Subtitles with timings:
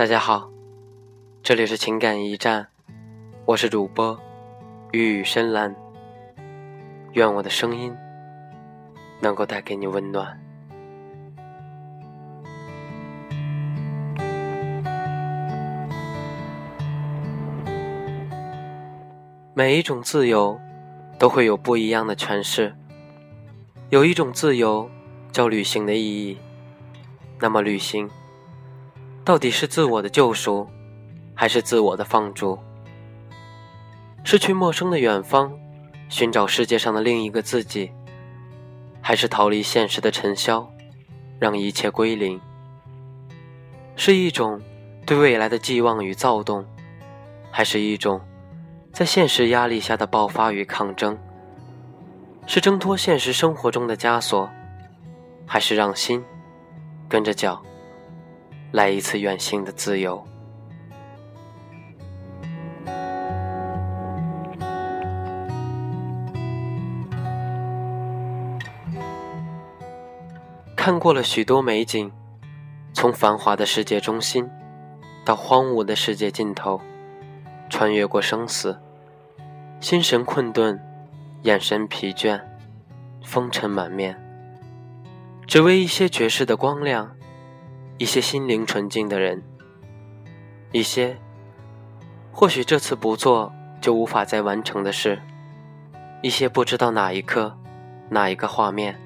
[0.00, 0.50] 大家好，
[1.42, 2.66] 这里是情感驿站，
[3.44, 4.18] 我是主播
[4.92, 5.76] 玉宇深蓝。
[7.12, 7.94] 愿我的声音
[9.20, 10.40] 能够带给你温暖。
[19.52, 20.58] 每一种自由
[21.18, 22.74] 都会有不一样的诠释。
[23.90, 24.90] 有一种自由
[25.30, 26.38] 叫旅行的意义，
[27.38, 28.08] 那么旅行
[29.24, 30.66] 到底是自我的救赎，
[31.34, 32.58] 还是自我的放逐？
[34.24, 35.52] 是去陌生的远方，
[36.08, 37.92] 寻找世界上的另一个自己，
[39.00, 40.70] 还是逃离现实的尘嚣，
[41.38, 42.40] 让一切归零？
[43.94, 44.60] 是一种
[45.06, 46.64] 对未来的寄望与躁动，
[47.50, 48.20] 还是一种
[48.92, 51.18] 在现实压力下的爆发与抗争？
[52.46, 54.48] 是挣脱现实生活中的枷锁，
[55.46, 56.24] 还是让心
[57.08, 57.62] 跟着脚
[58.72, 60.26] 来一次远行的自由？
[70.76, 72.10] 看过了许多美景，
[72.92, 74.48] 从繁华的世界中心
[75.24, 76.80] 到荒芜的世界尽头，
[77.68, 78.80] 穿越过生死，
[79.80, 80.80] 心神困顿。
[81.44, 82.38] 眼神疲倦，
[83.24, 84.14] 风尘满面，
[85.46, 87.16] 只为一些绝世的光亮，
[88.00, 89.42] 一些心灵纯净的人，
[90.72, 91.18] 一些
[92.32, 95.20] 或许这次不做就无法再完成的事，
[96.22, 97.54] 一些不知道哪一刻、
[98.08, 98.98] 哪一个画面，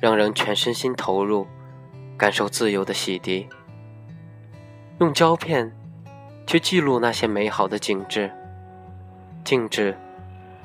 [0.00, 1.46] 让人全身心投入，
[2.18, 3.46] 感受自由的洗涤。
[4.98, 5.72] 用胶片
[6.48, 8.28] 去记录那些美好的景致，
[9.44, 9.96] 静止。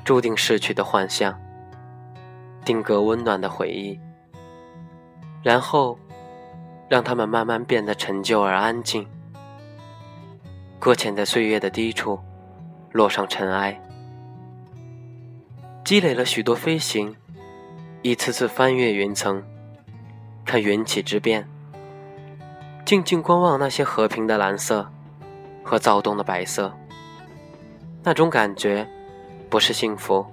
[0.02, 1.38] 注定逝去的幻象，
[2.64, 4.00] 定格温暖的回忆，
[5.44, 5.96] 然后
[6.90, 9.06] 让它们慢慢变得陈旧而安静，
[10.80, 12.18] 搁浅在岁月的低处，
[12.90, 13.80] 落上尘埃，
[15.84, 17.14] 积累了许多飞行，
[18.02, 19.40] 一次次翻越云层，
[20.44, 21.48] 看云起之变，
[22.84, 24.90] 静静观望那些和平的蓝色
[25.62, 26.76] 和躁动的白色，
[28.02, 28.86] 那种感觉。
[29.48, 30.24] 不是幸福，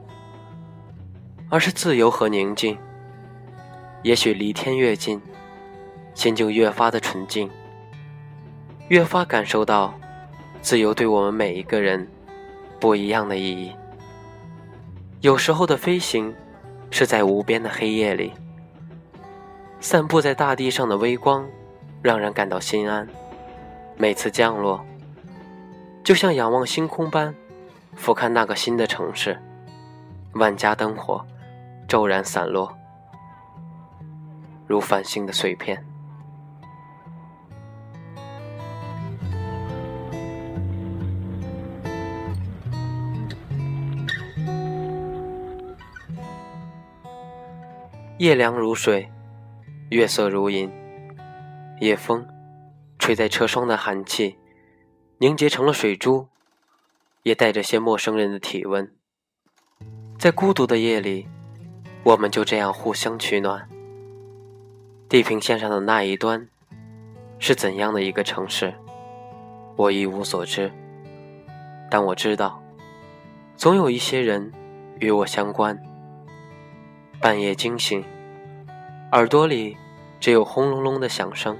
[1.49, 2.77] 而是自由和宁静。
[4.03, 5.19] 也许离天越近，
[6.17, 7.47] 心就越发的纯净，
[8.87, 9.93] 越发感受到
[10.61, 12.07] 自由对我们每一个人
[12.79, 13.71] 不一样的意义。
[15.21, 16.33] 有时候的飞行
[16.89, 18.33] 是在无边的黑夜里，
[19.79, 21.47] 散布在大地上的微光
[22.01, 23.07] 让人感到心安。
[23.95, 24.83] 每次降落，
[26.03, 27.33] 就像仰望星空般。
[27.95, 29.39] 俯瞰那个新的城市，
[30.33, 31.23] 万家灯火
[31.87, 32.75] 骤然散落，
[34.65, 35.83] 如繁星的碎片。
[48.19, 49.11] 夜凉如水，
[49.91, 50.71] 月色如银，
[51.79, 52.27] 夜风
[52.97, 54.37] 吹在车窗的寒气，
[55.19, 56.27] 凝结成了水珠。
[57.23, 58.89] 也带着些陌生人的体温，
[60.17, 61.27] 在孤独的夜里，
[62.03, 63.67] 我们就这样互相取暖。
[65.09, 66.47] 地平线上的那一端，
[67.37, 68.73] 是怎样的一个城市，
[69.75, 70.71] 我一无所知。
[71.91, 72.63] 但我知道，
[73.57, 74.51] 总有一些人
[75.01, 75.77] 与我相关。
[77.27, 78.01] 半夜惊醒，
[79.11, 79.75] 耳朵里
[80.17, 81.57] 只有轰隆隆的响声，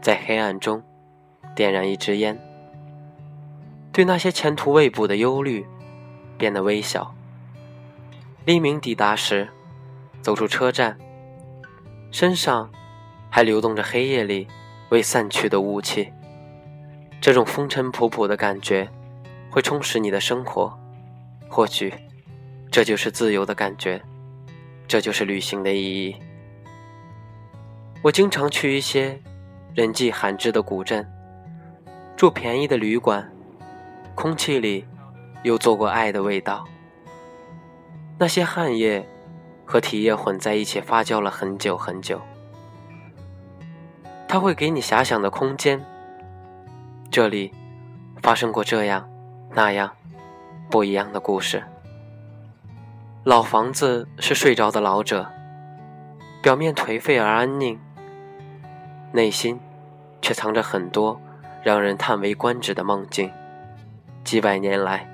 [0.00, 0.80] 在黑暗中
[1.52, 2.38] 点燃一支烟。
[3.92, 5.66] 对那些前途未卜的忧虑，
[6.38, 7.12] 变得微小。
[8.44, 9.48] 黎明抵达时，
[10.20, 10.96] 走出车站，
[12.12, 12.70] 身上
[13.28, 14.46] 还流动着黑夜里
[14.90, 16.12] 未散去的雾气。
[17.20, 18.88] 这种风尘仆仆的感觉，
[19.50, 20.72] 会充实你的生活。
[21.48, 21.92] 或许，
[22.70, 24.00] 这就是自由的感觉，
[24.92, 26.14] 这就是旅行的意义。
[28.02, 29.18] 我经常去一些
[29.74, 31.10] 人迹罕至的古镇，
[32.14, 33.32] 住便宜的旅馆。
[34.14, 34.84] 空气里
[35.44, 36.68] 有做过爱的味道，
[38.18, 39.08] 那些汗液
[39.64, 42.20] 和体液混在一起发酵了很久很久。
[44.28, 45.82] 它会给你遐想的空间。
[47.10, 47.50] 这里
[48.20, 49.08] 发生过这样
[49.54, 49.90] 那样
[50.70, 51.64] 不一样的故事。
[53.24, 55.30] 老房子是睡着的老者，
[56.42, 57.78] 表面颓废而安宁，
[59.12, 59.60] 内心
[60.20, 61.20] 却藏着很多
[61.62, 63.30] 让人叹为观止的梦境。
[64.24, 65.08] 几百年来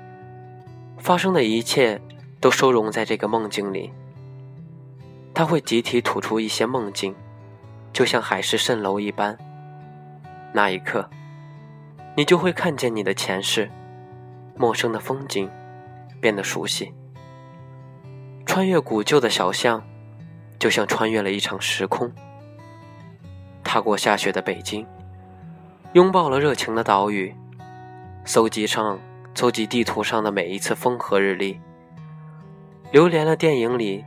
[0.97, 2.01] 发生的一切
[2.39, 3.93] 都收容在这个梦境里。
[5.31, 7.13] 它会集体吐出一些梦境，
[7.93, 9.37] 就像海市蜃楼一般，
[10.51, 11.07] 那一刻，
[12.17, 13.69] 你就会看见你的前世，
[14.57, 15.47] 陌生的风景
[16.19, 16.91] 变得熟悉。
[18.49, 19.79] 穿越古旧的小巷，
[20.57, 22.11] 就像穿越了一场时空。
[23.63, 24.83] 踏过下雪的北京，
[25.93, 27.31] 拥抱了热情的岛屿，
[28.25, 28.99] 搜集上
[29.35, 31.59] 搜集地图上的每一次风和日丽，
[32.91, 34.03] 流连了电影里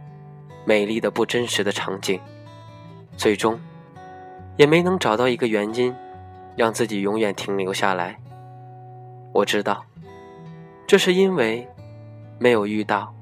[0.64, 2.20] 美丽的不真实的场景，
[3.16, 3.56] 最终
[4.56, 5.94] 也没能找到一个原因，
[6.56, 8.18] 让自己永远停留下来。
[9.32, 9.84] 我知道，
[10.84, 11.68] 这是因为
[12.40, 13.14] 没有遇到。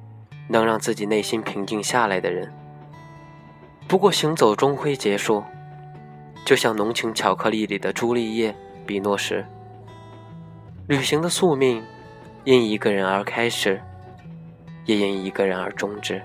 [0.51, 2.53] 能让自己内心平静下来的人。
[3.87, 5.45] 不过行走终会结束，
[6.45, 8.53] 就像浓情巧克力里的朱丽叶·
[8.85, 9.47] 比诺什。
[10.89, 11.83] 旅行的宿命，
[12.43, 13.81] 因一个人而开始，
[14.87, 16.21] 也因一个人而终止。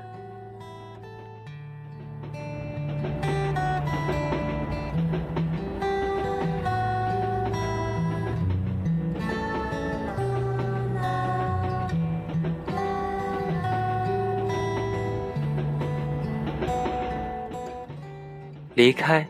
[18.75, 19.25] 离开，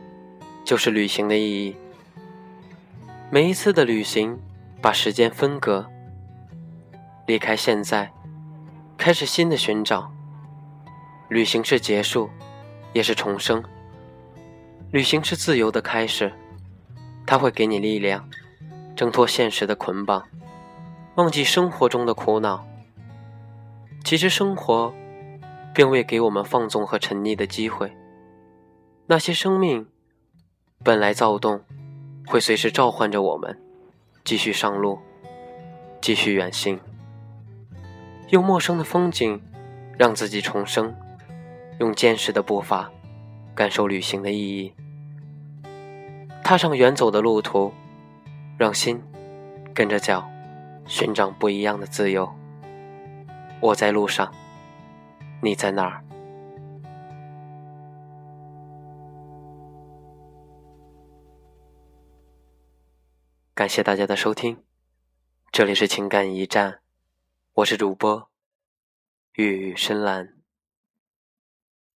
[0.63, 1.75] 就是旅行的意义。
[3.29, 4.39] 每一次的旅行，
[4.81, 5.85] 把时间分割，
[7.27, 8.11] 离开现在，
[8.97, 10.11] 开始新的寻找。
[11.29, 12.27] 旅行是结束，
[12.91, 13.63] 也是重生。
[14.89, 16.33] 旅行是自由的开始，
[17.23, 18.27] 它会给你力量，
[18.95, 20.27] 挣脱现实的捆绑，
[21.17, 22.65] 忘记生活中的苦恼。
[24.03, 24.91] 其实生活，
[25.71, 27.95] 并未给我们放纵和沉溺的机会。
[29.07, 29.85] 那些生命
[30.83, 31.61] 本来躁动，
[32.25, 33.55] 会随时召唤着我们，
[34.23, 34.97] 继续上路，
[36.01, 36.79] 继续远行。
[38.29, 39.39] 用陌生的风景
[39.95, 40.95] 让自己重生，
[41.79, 42.91] 用坚实的步伐
[43.53, 44.73] 感受旅行的意义。
[46.43, 47.71] 踏上远走的路途，
[48.57, 48.99] 让心
[49.71, 50.27] 跟着脚
[50.87, 52.27] 寻找不一样的自由。
[53.61, 54.33] 我在路上，
[55.43, 56.04] 你在哪儿？
[63.65, 64.63] 感谢大家的收听，
[65.51, 66.81] 这里是情感驿站，
[67.55, 68.29] 我是主播
[69.33, 70.34] 玉深蓝。